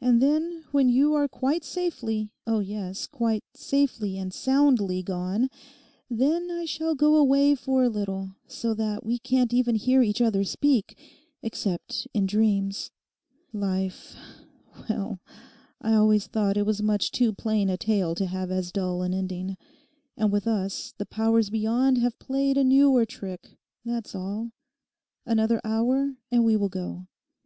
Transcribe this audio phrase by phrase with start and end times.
[0.00, 5.50] And then, when you are quite safely, oh yes, quite safely and soundly gone,
[6.08, 10.22] then I shall go away for a little, so that we can't even hear each
[10.22, 10.96] other speak,
[11.42, 12.92] except in dreams.
[13.52, 15.20] Life!—well,
[15.82, 19.12] I always thought it was much too plain a tale to have as dull an
[19.12, 19.58] ending.
[20.16, 24.52] And with us the powers beyond have played a newer trick, that's all.
[25.26, 27.06] Another hour, and we will go.